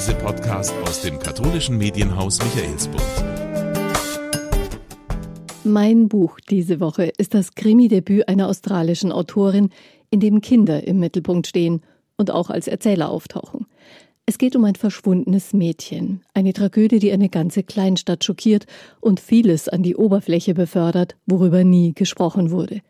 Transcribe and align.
Lesepodcast 0.00 0.72
aus 0.84 1.02
dem 1.02 1.18
katholischen 1.18 1.76
Medienhaus 1.76 2.38
Michaelsbund. 2.38 3.02
Mein 5.62 6.08
Buch 6.08 6.40
diese 6.48 6.80
Woche 6.80 7.12
ist 7.18 7.34
das 7.34 7.54
Krimi-Debüt 7.54 8.26
einer 8.26 8.48
australischen 8.48 9.12
Autorin, 9.12 9.68
in 10.08 10.20
dem 10.20 10.40
Kinder 10.40 10.86
im 10.86 11.00
Mittelpunkt 11.00 11.48
stehen 11.48 11.82
und 12.16 12.30
auch 12.30 12.48
als 12.48 12.66
Erzähler 12.66 13.10
auftauchen. 13.10 13.66
Es 14.24 14.38
geht 14.38 14.56
um 14.56 14.64
ein 14.64 14.74
verschwundenes 14.74 15.52
Mädchen, 15.52 16.22
eine 16.32 16.54
Tragödie, 16.54 16.98
die 16.98 17.12
eine 17.12 17.28
ganze 17.28 17.62
Kleinstadt 17.62 18.24
schockiert 18.24 18.64
und 19.02 19.20
vieles 19.20 19.68
an 19.68 19.82
die 19.82 19.96
Oberfläche 19.96 20.54
befördert, 20.54 21.16
worüber 21.26 21.62
nie 21.62 21.92
gesprochen 21.92 22.50
wurde. 22.50 22.80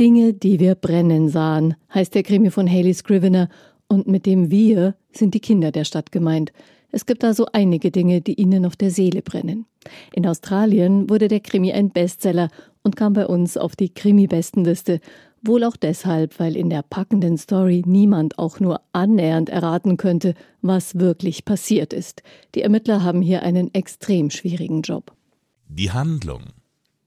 Dinge, 0.00 0.32
die 0.32 0.60
wir 0.60 0.76
brennen 0.76 1.28
sahen, 1.28 1.74
heißt 1.92 2.14
der 2.14 2.22
Krimi 2.22 2.50
von 2.50 2.70
Haley 2.70 2.94
Scrivener, 2.94 3.50
und 3.88 4.06
mit 4.06 4.26
dem 4.26 4.50
Wir 4.50 4.94
sind 5.12 5.34
die 5.34 5.40
Kinder 5.40 5.72
der 5.72 5.84
Stadt 5.84 6.12
gemeint. 6.12 6.52
Es 6.90 7.04
gibt 7.04 7.24
also 7.24 7.46
einige 7.52 7.90
Dinge, 7.90 8.20
die 8.20 8.34
ihnen 8.34 8.64
auf 8.64 8.76
der 8.76 8.90
Seele 8.90 9.22
brennen. 9.22 9.66
In 10.12 10.26
Australien 10.26 11.10
wurde 11.10 11.28
der 11.28 11.40
Krimi 11.40 11.72
ein 11.72 11.90
Bestseller 11.90 12.48
und 12.82 12.96
kam 12.96 13.12
bei 13.12 13.26
uns 13.26 13.56
auf 13.56 13.76
die 13.76 13.92
Krimi-Bestenliste. 13.92 15.00
Wohl 15.42 15.64
auch 15.64 15.76
deshalb, 15.76 16.40
weil 16.40 16.56
in 16.56 16.70
der 16.70 16.82
packenden 16.82 17.36
Story 17.36 17.82
niemand 17.86 18.38
auch 18.38 18.58
nur 18.58 18.80
annähernd 18.92 19.50
erraten 19.50 19.96
könnte, 19.96 20.34
was 20.62 20.98
wirklich 20.98 21.44
passiert 21.44 21.92
ist. 21.92 22.22
Die 22.54 22.62
Ermittler 22.62 23.04
haben 23.04 23.22
hier 23.22 23.42
einen 23.42 23.72
extrem 23.74 24.30
schwierigen 24.30 24.82
Job. 24.82 25.12
Die 25.68 25.90
Handlung. 25.92 26.42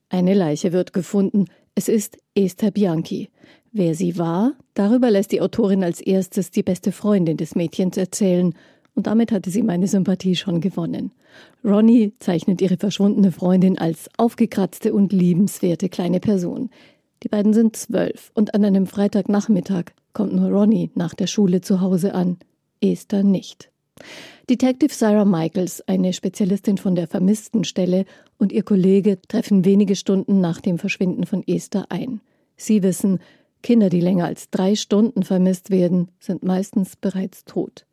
Eine 0.08 0.34
Leiche 0.34 0.72
wird 0.72 0.92
gefunden. 0.92 1.46
Es 1.74 1.88
ist 1.88 2.18
Esther 2.34 2.70
Bianchi. 2.70 3.30
Wer 3.72 3.94
sie 3.94 4.18
war, 4.18 4.52
darüber 4.74 5.10
lässt 5.10 5.32
die 5.32 5.40
Autorin 5.40 5.84
als 5.84 6.00
erstes 6.00 6.50
die 6.50 6.62
beste 6.62 6.92
Freundin 6.92 7.36
des 7.36 7.54
Mädchens 7.54 7.96
erzählen, 7.96 8.54
und 8.94 9.06
damit 9.06 9.32
hatte 9.32 9.50
sie 9.50 9.62
meine 9.62 9.86
Sympathie 9.86 10.36
schon 10.36 10.60
gewonnen. 10.60 11.12
Ronnie 11.64 12.12
zeichnet 12.18 12.60
ihre 12.60 12.76
verschwundene 12.76 13.32
Freundin 13.32 13.78
als 13.78 14.10
aufgekratzte 14.18 14.92
und 14.92 15.12
liebenswerte 15.12 15.88
kleine 15.88 16.20
Person. 16.20 16.70
Die 17.22 17.28
beiden 17.28 17.54
sind 17.54 17.76
zwölf 17.76 18.30
und 18.34 18.54
an 18.54 18.64
einem 18.64 18.86
Freitagnachmittag 18.86 19.84
kommt 20.12 20.34
nur 20.34 20.50
Ronnie 20.50 20.90
nach 20.94 21.14
der 21.14 21.26
Schule 21.26 21.60
zu 21.60 21.80
Hause 21.80 22.14
an, 22.14 22.36
Esther 22.80 23.22
nicht. 23.22 23.70
Detective 24.50 24.92
Sarah 24.92 25.24
Michaels, 25.24 25.86
eine 25.86 26.12
Spezialistin 26.12 26.78
von 26.78 26.94
der 26.94 27.06
Vermisstenstelle, 27.06 28.04
und 28.38 28.50
ihr 28.50 28.64
Kollege 28.64 29.20
treffen 29.22 29.64
wenige 29.64 29.94
Stunden 29.94 30.40
nach 30.40 30.60
dem 30.60 30.78
Verschwinden 30.78 31.26
von 31.26 31.46
Esther 31.46 31.86
ein. 31.90 32.20
Sie 32.56 32.82
wissen, 32.82 33.20
Kinder, 33.62 33.88
die 33.88 34.00
länger 34.00 34.26
als 34.26 34.50
drei 34.50 34.74
Stunden 34.74 35.22
vermisst 35.22 35.70
werden, 35.70 36.08
sind 36.18 36.42
meistens 36.42 36.96
bereits 36.96 37.44
tot. 37.44 37.86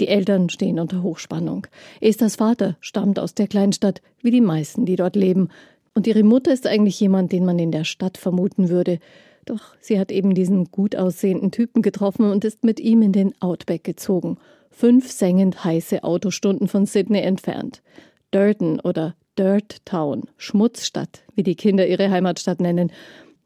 Die 0.00 0.08
Eltern 0.08 0.48
stehen 0.48 0.78
unter 0.78 1.02
Hochspannung. 1.02 1.66
Esthers 2.00 2.36
Vater 2.36 2.76
stammt 2.80 3.18
aus 3.18 3.34
der 3.34 3.48
Kleinstadt, 3.48 4.00
wie 4.22 4.30
die 4.30 4.40
meisten, 4.40 4.86
die 4.86 4.96
dort 4.96 5.14
leben. 5.14 5.48
Und 5.94 6.06
ihre 6.06 6.22
Mutter 6.22 6.52
ist 6.52 6.66
eigentlich 6.66 6.98
jemand, 6.98 7.32
den 7.32 7.44
man 7.44 7.58
in 7.58 7.70
der 7.70 7.84
Stadt 7.84 8.16
vermuten 8.16 8.70
würde. 8.70 8.98
Doch 9.44 9.74
sie 9.80 9.98
hat 9.98 10.10
eben 10.10 10.34
diesen 10.34 10.70
gut 10.70 10.96
aussehenden 10.96 11.50
Typen 11.50 11.82
getroffen 11.82 12.30
und 12.30 12.44
ist 12.44 12.64
mit 12.64 12.80
ihm 12.80 13.02
in 13.02 13.12
den 13.12 13.34
Outback 13.42 13.84
gezogen. 13.84 14.38
Fünf 14.70 15.10
sengend 15.10 15.64
heiße 15.64 16.04
Autostunden 16.04 16.68
von 16.68 16.86
Sydney 16.86 17.20
entfernt. 17.20 17.82
Durton 18.30 18.80
oder 18.80 19.14
Dirt 19.36 19.84
Town, 19.84 20.22
Schmutzstadt, 20.36 21.22
wie 21.34 21.42
die 21.42 21.56
Kinder 21.56 21.86
ihre 21.86 22.10
Heimatstadt 22.10 22.60
nennen. 22.60 22.92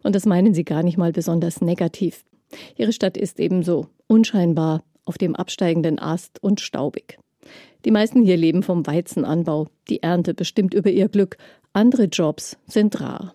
Und 0.04 0.14
das 0.14 0.26
meinen 0.26 0.54
sie 0.54 0.64
gar 0.64 0.84
nicht 0.84 0.96
mal 0.96 1.10
besonders 1.10 1.60
negativ. 1.60 2.24
Ihre 2.76 2.92
Stadt 2.92 3.16
ist 3.16 3.40
ebenso 3.40 3.88
unscheinbar, 4.06 4.84
auf 5.04 5.18
dem 5.18 5.34
absteigenden 5.34 5.98
Ast 5.98 6.42
und 6.42 6.60
staubig. 6.60 7.18
Die 7.84 7.90
meisten 7.90 8.22
hier 8.22 8.36
leben 8.36 8.62
vom 8.62 8.86
Weizenanbau. 8.86 9.66
Die 9.88 10.02
Ernte 10.02 10.32
bestimmt 10.32 10.72
über 10.72 10.90
ihr 10.90 11.08
Glück. 11.08 11.36
Andere 11.72 12.04
Jobs 12.04 12.56
sind 12.66 13.00
rar. 13.00 13.34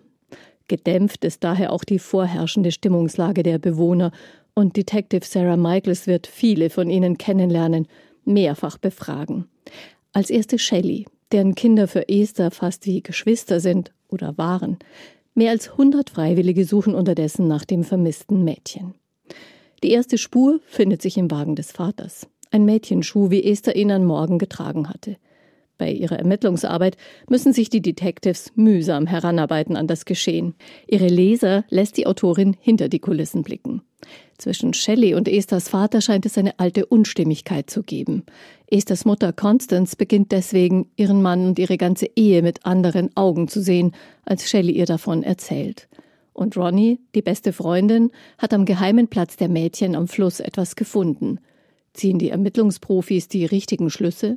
Gedämpft 0.66 1.24
ist 1.24 1.44
daher 1.44 1.72
auch 1.72 1.84
die 1.84 1.98
vorherrschende 1.98 2.72
Stimmungslage 2.72 3.42
der 3.42 3.58
Bewohner 3.58 4.12
und 4.54 4.76
Detective 4.76 5.24
Sarah 5.24 5.56
Michaels 5.56 6.06
wird 6.06 6.26
viele 6.26 6.70
von 6.70 6.90
ihnen 6.90 7.18
kennenlernen, 7.18 7.86
mehrfach 8.24 8.78
befragen. 8.78 9.46
Als 10.12 10.30
erste 10.30 10.58
Shelley, 10.58 11.06
deren 11.32 11.54
Kinder 11.54 11.88
für 11.88 12.08
Esther 12.08 12.50
fast 12.50 12.86
wie 12.86 13.02
Geschwister 13.02 13.60
sind 13.60 13.92
oder 14.08 14.36
waren. 14.38 14.78
Mehr 15.40 15.52
als 15.52 15.70
100 15.70 16.10
Freiwillige 16.10 16.66
suchen 16.66 16.94
unterdessen 16.94 17.48
nach 17.48 17.64
dem 17.64 17.82
vermissten 17.82 18.44
Mädchen. 18.44 18.92
Die 19.82 19.90
erste 19.90 20.18
Spur 20.18 20.60
findet 20.66 21.00
sich 21.00 21.16
im 21.16 21.30
Wagen 21.30 21.56
des 21.56 21.72
Vaters. 21.72 22.28
Ein 22.50 22.66
Mädchenschuh, 22.66 23.30
wie 23.30 23.42
Esther 23.42 23.74
ihn 23.74 23.90
an 23.90 24.04
Morgen 24.04 24.38
getragen 24.38 24.90
hatte. 24.90 25.16
Bei 25.80 25.90
ihrer 25.90 26.18
Ermittlungsarbeit 26.18 26.98
müssen 27.30 27.54
sich 27.54 27.70
die 27.70 27.80
Detectives 27.80 28.52
mühsam 28.54 29.06
heranarbeiten 29.06 29.78
an 29.78 29.86
das 29.86 30.04
Geschehen. 30.04 30.54
Ihre 30.86 31.08
Leser 31.08 31.64
lässt 31.70 31.96
die 31.96 32.06
Autorin 32.06 32.54
hinter 32.60 32.90
die 32.90 32.98
Kulissen 32.98 33.42
blicken. 33.42 33.80
Zwischen 34.36 34.74
Shelley 34.74 35.14
und 35.14 35.26
Esthers 35.26 35.70
Vater 35.70 36.02
scheint 36.02 36.26
es 36.26 36.36
eine 36.36 36.58
alte 36.58 36.84
Unstimmigkeit 36.84 37.70
zu 37.70 37.82
geben. 37.82 38.24
Esthers 38.66 39.06
Mutter 39.06 39.32
Constance 39.32 39.96
beginnt 39.96 40.32
deswegen, 40.32 40.90
ihren 40.96 41.22
Mann 41.22 41.46
und 41.46 41.58
ihre 41.58 41.78
ganze 41.78 42.10
Ehe 42.14 42.42
mit 42.42 42.66
anderen 42.66 43.16
Augen 43.16 43.48
zu 43.48 43.62
sehen, 43.62 43.92
als 44.26 44.50
Shelley 44.50 44.72
ihr 44.72 44.84
davon 44.84 45.22
erzählt. 45.22 45.88
Und 46.34 46.58
Ronnie, 46.58 47.00
die 47.14 47.22
beste 47.22 47.54
Freundin, 47.54 48.10
hat 48.36 48.52
am 48.52 48.66
geheimen 48.66 49.08
Platz 49.08 49.38
der 49.38 49.48
Mädchen 49.48 49.96
am 49.96 50.08
Fluss 50.08 50.40
etwas 50.40 50.76
gefunden. 50.76 51.38
Ziehen 51.94 52.18
die 52.18 52.28
Ermittlungsprofis 52.28 53.28
die 53.28 53.46
richtigen 53.46 53.88
Schlüsse? 53.88 54.36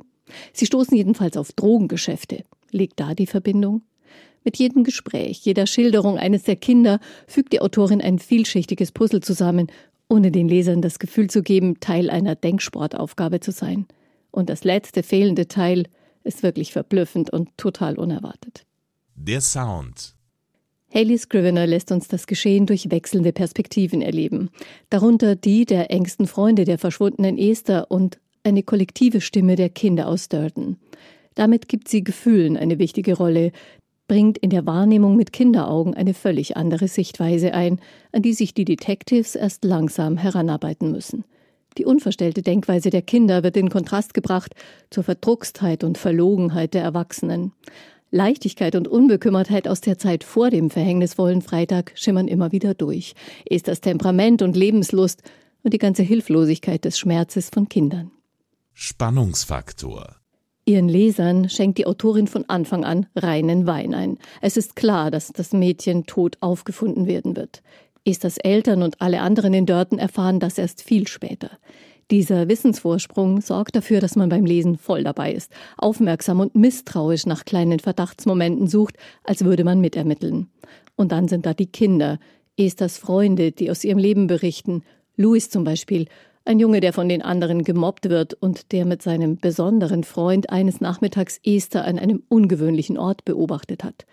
Sie 0.52 0.66
stoßen 0.66 0.96
jedenfalls 0.96 1.36
auf 1.36 1.52
Drogengeschäfte. 1.52 2.44
Liegt 2.70 3.00
da 3.00 3.14
die 3.14 3.26
Verbindung? 3.26 3.82
Mit 4.44 4.58
jedem 4.58 4.84
Gespräch, 4.84 5.40
jeder 5.44 5.66
Schilderung 5.66 6.18
eines 6.18 6.42
der 6.42 6.56
Kinder 6.56 7.00
fügt 7.26 7.52
die 7.52 7.60
Autorin 7.60 8.02
ein 8.02 8.18
vielschichtiges 8.18 8.92
Puzzle 8.92 9.20
zusammen, 9.20 9.68
ohne 10.08 10.30
den 10.30 10.48
Lesern 10.48 10.82
das 10.82 10.98
Gefühl 10.98 11.30
zu 11.30 11.42
geben, 11.42 11.80
Teil 11.80 12.10
einer 12.10 12.34
Denksportaufgabe 12.34 13.40
zu 13.40 13.52
sein. 13.52 13.86
Und 14.30 14.50
das 14.50 14.64
letzte 14.64 15.02
fehlende 15.02 15.48
Teil 15.48 15.84
ist 16.24 16.42
wirklich 16.42 16.72
verblüffend 16.72 17.30
und 17.30 17.56
total 17.56 17.98
unerwartet. 17.98 18.66
Der 19.14 19.40
Sound. 19.40 20.14
Haley 20.92 21.18
Scrivener 21.18 21.66
lässt 21.66 21.90
uns 21.90 22.06
das 22.06 22.26
Geschehen 22.26 22.66
durch 22.66 22.90
wechselnde 22.90 23.32
Perspektiven 23.32 24.00
erleben. 24.00 24.50
Darunter 24.90 25.34
die 25.34 25.64
der 25.64 25.90
engsten 25.90 26.26
Freunde 26.26 26.64
der 26.64 26.78
verschwundenen 26.78 27.36
Esther 27.38 27.90
und 27.90 28.20
eine 28.44 28.62
kollektive 28.62 29.20
Stimme 29.20 29.56
der 29.56 29.70
Kinder 29.70 30.06
aus 30.06 30.28
Durton. 30.28 30.76
Damit 31.34 31.68
gibt 31.68 31.88
sie 31.88 32.04
Gefühlen 32.04 32.56
eine 32.56 32.78
wichtige 32.78 33.16
Rolle, 33.16 33.50
bringt 34.06 34.38
in 34.38 34.50
der 34.50 34.66
Wahrnehmung 34.66 35.16
mit 35.16 35.32
Kinderaugen 35.32 35.94
eine 35.94 36.14
völlig 36.14 36.56
andere 36.56 36.88
Sichtweise 36.88 37.54
ein, 37.54 37.80
an 38.12 38.22
die 38.22 38.34
sich 38.34 38.54
die 38.54 38.64
Detectives 38.64 39.34
erst 39.34 39.64
langsam 39.64 40.16
heranarbeiten 40.16 40.92
müssen. 40.92 41.24
Die 41.78 41.86
unverstellte 41.86 42.42
Denkweise 42.42 42.90
der 42.90 43.02
Kinder 43.02 43.42
wird 43.42 43.56
in 43.56 43.70
Kontrast 43.70 44.14
gebracht 44.14 44.54
zur 44.90 45.02
Verdruckstheit 45.02 45.82
und 45.82 45.98
Verlogenheit 45.98 46.74
der 46.74 46.82
Erwachsenen. 46.82 47.52
Leichtigkeit 48.12 48.76
und 48.76 48.86
Unbekümmertheit 48.86 49.66
aus 49.66 49.80
der 49.80 49.98
Zeit 49.98 50.22
vor 50.22 50.50
dem 50.50 50.70
verhängnisvollen 50.70 51.42
Freitag 51.42 51.92
schimmern 51.96 52.28
immer 52.28 52.52
wieder 52.52 52.74
durch. 52.74 53.14
Ist 53.44 53.66
das 53.66 53.80
Temperament 53.80 54.40
und 54.40 54.56
Lebenslust 54.56 55.22
und 55.64 55.74
die 55.74 55.78
ganze 55.78 56.04
Hilflosigkeit 56.04 56.84
des 56.84 56.96
Schmerzes 56.96 57.48
von 57.48 57.68
Kindern. 57.68 58.12
Spannungsfaktor. 58.74 60.16
Ihren 60.66 60.88
Lesern 60.88 61.48
schenkt 61.48 61.78
die 61.78 61.86
Autorin 61.86 62.26
von 62.26 62.44
Anfang 62.48 62.84
an 62.84 63.06
reinen 63.14 63.66
Wein 63.66 63.94
ein. 63.94 64.18
Es 64.40 64.56
ist 64.56 64.74
klar, 64.74 65.12
dass 65.12 65.28
das 65.28 65.52
Mädchen 65.52 66.06
tot 66.06 66.36
aufgefunden 66.40 67.06
werden 67.06 67.36
wird. 67.36 67.62
Esthers 68.04 68.36
Eltern 68.36 68.82
und 68.82 69.00
alle 69.00 69.20
anderen 69.20 69.54
in 69.54 69.64
Dörten 69.64 69.98
erfahren 69.98 70.40
das 70.40 70.58
erst 70.58 70.82
viel 70.82 71.06
später. 71.06 71.50
Dieser 72.10 72.48
Wissensvorsprung 72.48 73.40
sorgt 73.40 73.76
dafür, 73.76 74.00
dass 74.00 74.16
man 74.16 74.28
beim 74.28 74.44
Lesen 74.44 74.76
voll 74.76 75.04
dabei 75.04 75.32
ist, 75.32 75.52
aufmerksam 75.78 76.40
und 76.40 76.54
misstrauisch 76.54 77.26
nach 77.26 77.44
kleinen 77.44 77.78
Verdachtsmomenten 77.78 78.66
sucht, 78.66 78.96
als 79.22 79.44
würde 79.44 79.64
man 79.64 79.80
mitermitteln. 79.80 80.50
Und 80.96 81.12
dann 81.12 81.28
sind 81.28 81.46
da 81.46 81.54
die 81.54 81.66
Kinder, 81.66 82.18
Esthers 82.56 82.98
Freunde, 82.98 83.52
die 83.52 83.70
aus 83.70 83.84
ihrem 83.84 83.98
Leben 83.98 84.26
berichten. 84.26 84.82
Louis 85.16 85.48
zum 85.48 85.64
Beispiel, 85.64 86.06
ein 86.44 86.58
Junge, 86.58 86.80
der 86.80 86.92
von 86.92 87.08
den 87.08 87.22
anderen 87.22 87.64
gemobbt 87.64 88.08
wird 88.10 88.34
und 88.34 88.72
der 88.72 88.84
mit 88.84 89.02
seinem 89.02 89.36
besonderen 89.36 90.04
Freund 90.04 90.50
eines 90.50 90.80
Nachmittags 90.80 91.40
Esther 91.42 91.84
an 91.84 91.98
einem 91.98 92.22
ungewöhnlichen 92.28 92.98
Ort 92.98 93.24
beobachtet 93.24 93.82
hat. 93.82 94.04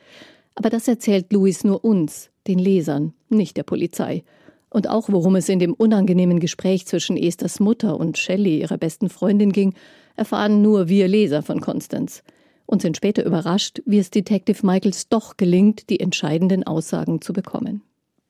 Aber 0.55 0.69
das 0.69 0.87
erzählt 0.87 1.31
Louis 1.33 1.63
nur 1.63 1.83
uns, 1.83 2.29
den 2.47 2.59
Lesern, 2.59 3.13
nicht 3.29 3.57
der 3.57 3.63
Polizei. 3.63 4.23
Und 4.69 4.89
auch 4.89 5.09
worum 5.09 5.35
es 5.35 5.49
in 5.49 5.59
dem 5.59 5.73
unangenehmen 5.73 6.39
Gespräch 6.39 6.87
zwischen 6.87 7.17
Esthers 7.17 7.59
Mutter 7.59 7.99
und 7.99 8.17
Shelley, 8.17 8.61
ihrer 8.61 8.77
besten 8.77 9.09
Freundin, 9.09 9.51
ging, 9.51 9.73
erfahren 10.15 10.61
nur 10.61 10.87
wir 10.87 11.09
Leser 11.09 11.43
von 11.43 11.59
Constance 11.59 12.23
und 12.65 12.81
sind 12.81 12.95
später 12.95 13.25
überrascht, 13.25 13.81
wie 13.85 13.99
es 13.99 14.09
Detective 14.09 14.65
Michaels 14.65 15.09
doch 15.09 15.35
gelingt, 15.35 15.89
die 15.89 15.99
entscheidenden 15.99 16.65
Aussagen 16.65 17.21
zu 17.21 17.33
bekommen. 17.33 17.81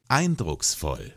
Eindrucksvoll. 0.08 1.14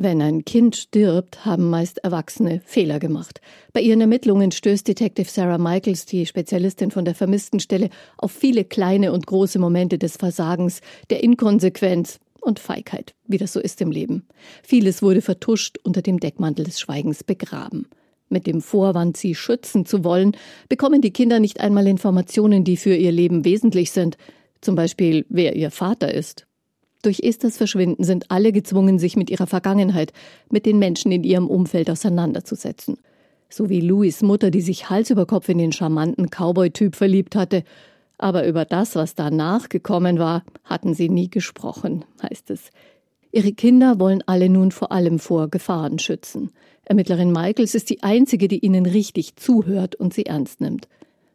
Wenn 0.00 0.22
ein 0.22 0.44
Kind 0.44 0.76
stirbt, 0.76 1.44
haben 1.44 1.70
meist 1.70 1.98
Erwachsene 1.98 2.60
Fehler 2.64 3.00
gemacht. 3.00 3.40
Bei 3.72 3.80
ihren 3.80 4.00
Ermittlungen 4.00 4.52
stößt 4.52 4.86
Detective 4.86 5.28
Sarah 5.28 5.58
Michaels, 5.58 6.06
die 6.06 6.24
Spezialistin 6.24 6.92
von 6.92 7.04
der 7.04 7.16
Vermisstenstelle, 7.16 7.90
auf 8.16 8.30
viele 8.30 8.64
kleine 8.64 9.12
und 9.12 9.26
große 9.26 9.58
Momente 9.58 9.98
des 9.98 10.16
Versagens, 10.16 10.82
der 11.10 11.24
Inkonsequenz 11.24 12.20
und 12.40 12.60
Feigheit, 12.60 13.16
wie 13.26 13.38
das 13.38 13.52
so 13.52 13.58
ist 13.58 13.80
im 13.80 13.90
Leben. 13.90 14.24
Vieles 14.62 15.02
wurde 15.02 15.20
vertuscht 15.20 15.78
unter 15.82 16.00
dem 16.00 16.20
Deckmantel 16.20 16.64
des 16.64 16.78
Schweigens 16.78 17.24
begraben. 17.24 17.88
Mit 18.28 18.46
dem 18.46 18.60
Vorwand, 18.60 19.16
sie 19.16 19.34
schützen 19.34 19.84
zu 19.84 20.04
wollen, 20.04 20.36
bekommen 20.68 21.02
die 21.02 21.12
Kinder 21.12 21.40
nicht 21.40 21.58
einmal 21.58 21.88
Informationen, 21.88 22.62
die 22.62 22.76
für 22.76 22.94
ihr 22.94 23.10
Leben 23.10 23.44
wesentlich 23.44 23.90
sind, 23.90 24.16
zum 24.60 24.76
Beispiel 24.76 25.26
wer 25.28 25.56
ihr 25.56 25.72
Vater 25.72 26.14
ist 26.14 26.47
durch 27.02 27.20
Esthers 27.20 27.56
Verschwinden 27.56 28.04
sind 28.04 28.30
alle 28.30 28.52
gezwungen, 28.52 28.98
sich 28.98 29.16
mit 29.16 29.30
ihrer 29.30 29.46
Vergangenheit, 29.46 30.12
mit 30.50 30.66
den 30.66 30.78
Menschen 30.78 31.12
in 31.12 31.24
ihrem 31.24 31.46
Umfeld 31.46 31.90
auseinanderzusetzen. 31.90 32.98
So 33.48 33.68
wie 33.68 33.80
Louis 33.80 34.22
Mutter, 34.22 34.50
die 34.50 34.60
sich 34.60 34.90
Hals 34.90 35.10
über 35.10 35.24
Kopf 35.24 35.48
in 35.48 35.58
den 35.58 35.72
charmanten 35.72 36.28
Cowboy-Typ 36.28 36.96
verliebt 36.96 37.36
hatte. 37.36 37.64
Aber 38.18 38.46
über 38.46 38.64
das, 38.64 38.96
was 38.96 39.14
danach 39.14 39.68
gekommen 39.68 40.18
war, 40.18 40.42
hatten 40.64 40.92
sie 40.92 41.08
nie 41.08 41.30
gesprochen, 41.30 42.04
heißt 42.22 42.50
es. 42.50 42.70
Ihre 43.30 43.52
Kinder 43.52 44.00
wollen 44.00 44.22
alle 44.26 44.48
nun 44.48 44.72
vor 44.72 44.90
allem 44.90 45.18
vor 45.18 45.48
Gefahren 45.48 45.98
schützen. 45.98 46.50
Ermittlerin 46.84 47.30
Michaels 47.30 47.74
ist 47.74 47.90
die 47.90 48.02
einzige, 48.02 48.48
die 48.48 48.58
ihnen 48.58 48.86
richtig 48.86 49.36
zuhört 49.36 49.94
und 49.94 50.14
sie 50.14 50.26
ernst 50.26 50.60
nimmt. 50.60 50.88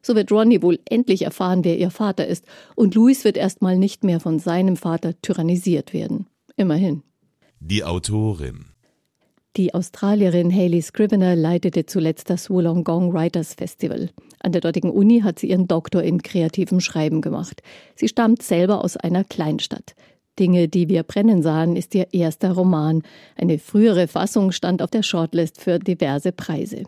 So 0.06 0.16
wird 0.16 0.32
Ronnie 0.32 0.62
wohl 0.62 0.80
endlich 0.86 1.24
erfahren, 1.24 1.64
wer 1.64 1.78
ihr 1.80 1.90
Vater 1.90 2.28
ist, 2.28 2.46
und 2.76 2.94
Louis 2.94 3.24
wird 3.24 3.38
erstmal 3.38 3.78
nicht 3.78 4.04
mehr 4.04 4.20
von 4.20 4.38
seinem 4.38 4.76
Vater 4.76 5.20
tyrannisiert 5.22 5.94
werden. 5.94 6.28
Immerhin. 6.58 7.02
Die 7.60 7.84
Autorin. 7.84 8.66
Die 9.56 9.74
Australierin 9.74 10.52
Hayley 10.52 10.82
Scrivener 10.82 11.36
leitete 11.36 11.86
zuletzt 11.86 12.30
das 12.30 12.50
Wollongong 12.50 13.14
Writers 13.14 13.54
Festival. 13.54 14.10
An 14.40 14.52
der 14.52 14.62
dortigen 14.62 14.90
Uni 14.90 15.22
hat 15.22 15.40
sie 15.40 15.52
ihren 15.52 15.68
Doktor 15.68 16.02
in 16.02 16.24
kreativem 16.24 16.80
Schreiben 16.80 17.22
gemacht. 17.22 17.62
Sie 17.96 18.08
stammt 18.08 18.42
selber 18.42 18.84
aus 18.84 18.98
einer 18.98 19.24
Kleinstadt. 19.24 19.96
Dinge, 20.40 20.68
die 20.68 20.90
wir 20.90 21.04
brennen 21.04 21.44
sahen, 21.44 21.76
ist 21.76 21.94
ihr 21.94 22.08
erster 22.12 22.54
Roman. 22.54 23.04
Eine 23.36 23.60
frühere 23.60 24.08
Fassung 24.08 24.52
stand 24.52 24.82
auf 24.82 24.90
der 24.90 25.04
Shortlist 25.04 25.62
für 25.62 25.78
diverse 25.78 26.32
Preise. 26.32 26.84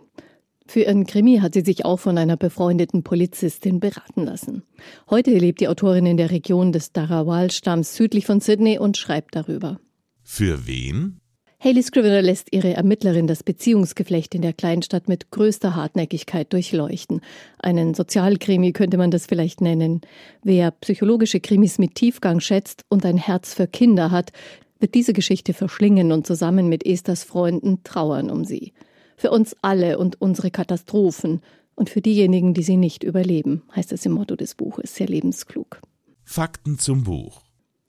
Für 0.67 0.81
ihren 0.81 1.05
Krimi 1.05 1.37
hat 1.37 1.53
sie 1.53 1.61
sich 1.61 1.85
auch 1.85 1.99
von 1.99 2.17
einer 2.17 2.37
befreundeten 2.37 3.03
Polizistin 3.03 3.79
beraten 3.79 4.23
lassen. 4.23 4.63
Heute 5.09 5.31
lebt 5.31 5.61
die 5.61 5.67
Autorin 5.67 6.07
in 6.07 6.17
der 6.17 6.31
Region 6.31 6.71
des 6.71 6.91
Darawal-Stamms 6.91 7.95
südlich 7.95 8.25
von 8.25 8.41
Sydney 8.41 8.79
und 8.79 8.97
schreibt 8.97 9.35
darüber. 9.35 9.79
Für 10.23 10.65
wen? 10.65 11.19
Hayley 11.59 11.83
Scrivener 11.83 12.21
lässt 12.21 12.51
ihre 12.51 12.73
Ermittlerin 12.73 13.27
das 13.27 13.43
Beziehungsgeflecht 13.43 14.35
in 14.35 14.41
der 14.41 14.53
Kleinstadt 14.53 15.07
mit 15.07 15.31
größter 15.31 15.75
Hartnäckigkeit 15.75 16.51
durchleuchten. 16.51 17.21
Einen 17.59 17.93
Sozialkrimi 17.93 18.71
könnte 18.71 18.97
man 18.97 19.11
das 19.11 19.27
vielleicht 19.27 19.61
nennen. 19.61 20.01
Wer 20.43 20.71
psychologische 20.71 21.39
Krimis 21.39 21.77
mit 21.77 21.95
Tiefgang 21.95 22.39
schätzt 22.39 22.83
und 22.89 23.05
ein 23.05 23.17
Herz 23.17 23.53
für 23.53 23.67
Kinder 23.67 24.11
hat, 24.11 24.31
wird 24.79 24.95
diese 24.95 25.13
Geschichte 25.13 25.53
verschlingen 25.53 26.11
und 26.11 26.27
zusammen 26.27 26.67
mit 26.67 26.85
Esthers 26.85 27.23
Freunden 27.23 27.83
trauern 27.83 28.29
um 28.29 28.45
sie 28.45 28.73
für 29.15 29.31
uns 29.31 29.55
alle 29.61 29.97
und 29.97 30.21
unsere 30.21 30.51
Katastrophen 30.51 31.41
und 31.75 31.89
für 31.89 32.01
diejenigen, 32.01 32.53
die 32.53 32.63
sie 32.63 32.77
nicht 32.77 33.03
überleben, 33.03 33.63
heißt 33.75 33.91
es 33.91 34.05
im 34.05 34.13
Motto 34.13 34.35
des 34.35 34.55
Buches, 34.55 34.95
sehr 34.95 35.07
lebensklug. 35.07 35.81
Fakten 36.23 36.79
zum 36.79 37.03
Buch. 37.03 37.41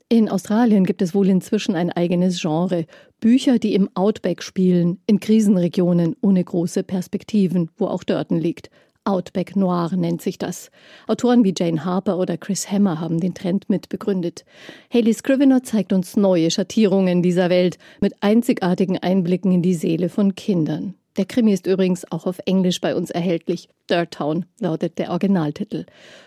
In 0.09 0.29
Australien 0.29 0.85
gibt 0.85 1.01
es 1.01 1.13
wohl 1.13 1.27
inzwischen 1.27 1.75
ein 1.75 1.91
eigenes 1.91 2.39
Genre. 2.39 2.85
Bücher, 3.19 3.59
die 3.59 3.73
im 3.73 3.89
Outback 3.93 4.41
spielen, 4.41 5.01
in 5.05 5.19
Krisenregionen 5.19 6.15
ohne 6.21 6.43
große 6.43 6.83
Perspektiven, 6.83 7.71
wo 7.77 7.87
auch 7.87 8.05
Dörten 8.05 8.37
liegt. 8.37 8.69
Outback 9.03 9.55
Noir 9.55 9.91
nennt 9.95 10.21
sich 10.21 10.37
das. 10.37 10.69
Autoren 11.07 11.43
wie 11.43 11.53
Jane 11.57 11.83
Harper 11.83 12.19
oder 12.19 12.37
Chris 12.37 12.69
Hammer 12.71 12.99
haben 12.99 13.19
den 13.19 13.33
Trend 13.33 13.69
mit 13.69 13.89
begründet. 13.89 14.45
Haley 14.93 15.13
Scrivener 15.13 15.63
zeigt 15.63 15.93
uns 15.93 16.15
neue 16.15 16.51
Schattierungen 16.51 17.21
dieser 17.21 17.49
Welt 17.49 17.77
mit 18.01 18.13
einzigartigen 18.21 18.97
Einblicken 18.97 19.51
in 19.51 19.61
die 19.61 19.75
Seele 19.75 20.09
von 20.09 20.35
Kindern. 20.35 20.93
Der 21.17 21.25
Krimi 21.25 21.51
ist 21.51 21.65
übrigens 21.65 22.09
auch 22.11 22.27
auf 22.27 22.39
Englisch 22.45 22.79
bei 22.79 22.95
uns 22.95 23.09
erhältlich. 23.09 23.69
Dirt 23.89 24.13
Town 24.13 24.45
lautet 24.59 24.99
der 24.99 25.09
Originaltitel. 25.09 25.85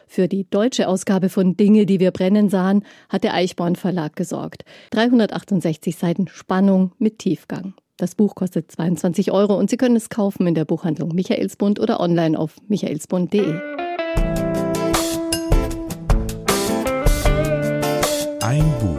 Für 0.08 0.26
die 0.26 0.50
deutsche 0.50 0.88
Ausgabe 0.88 1.28
von 1.28 1.56
Dinge, 1.56 1.86
die 1.86 2.00
wir 2.00 2.10
brennen 2.10 2.50
sahen, 2.50 2.84
hat 3.08 3.22
der 3.22 3.34
Eichborn 3.34 3.76
Verlag 3.76 4.16
gesorgt. 4.16 4.64
368 4.90 5.96
Seiten 5.96 6.26
Spannung 6.26 6.92
mit 6.98 7.20
Tiefgang. 7.20 7.74
Das 7.98 8.16
Buch 8.16 8.34
kostet 8.34 8.72
22 8.72 9.30
Euro 9.30 9.56
und 9.56 9.70
Sie 9.70 9.76
können 9.76 9.94
es 9.94 10.08
kaufen 10.08 10.46
in 10.48 10.54
der 10.54 10.64
Buchhandlung 10.64 11.14
Michaelsbund 11.14 11.78
oder 11.78 12.00
online 12.00 12.36
auf 12.36 12.56
michaelsbund.de. 12.66 13.60
Ein 18.42 18.64
Buch. 18.80 18.96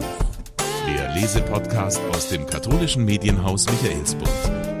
Der 0.88 1.14
Lesepodcast 1.14 2.00
aus 2.14 2.28
dem 2.30 2.46
katholischen 2.46 3.04
Medienhaus 3.04 3.66
Michaelsbund. 3.66 4.71